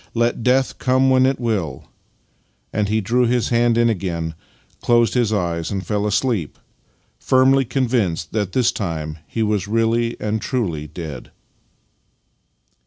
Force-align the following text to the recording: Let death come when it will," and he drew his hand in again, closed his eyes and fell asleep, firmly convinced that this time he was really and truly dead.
Let 0.15 0.41
death 0.41 0.79
come 0.79 1.11
when 1.11 1.27
it 1.27 1.39
will," 1.39 1.85
and 2.73 2.89
he 2.89 3.01
drew 3.01 3.27
his 3.27 3.49
hand 3.49 3.77
in 3.77 3.87
again, 3.87 4.33
closed 4.81 5.13
his 5.13 5.31
eyes 5.31 5.69
and 5.69 5.85
fell 5.85 6.07
asleep, 6.07 6.57
firmly 7.19 7.65
convinced 7.65 8.31
that 8.31 8.53
this 8.53 8.71
time 8.71 9.19
he 9.27 9.43
was 9.43 9.67
really 9.67 10.19
and 10.19 10.41
truly 10.41 10.87
dead. 10.87 11.29